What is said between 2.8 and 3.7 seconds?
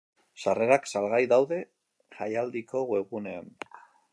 webgunean.